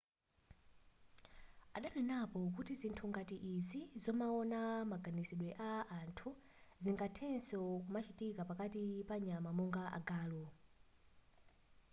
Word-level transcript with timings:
adanenapo 1.77 2.39
kuti 2.55 2.73
zinthu 2.81 3.05
ngati 3.11 3.35
izi 3.53 3.81
zomaona 4.03 4.59
maganizidwe 4.91 5.49
a 5.71 5.71
anthu 5.99 6.29
zingathenso 6.83 7.59
kumachitika 7.85 8.41
pakati 8.49 8.83
panyama 9.09 9.49
monga 9.57 9.83
agalu 9.99 10.43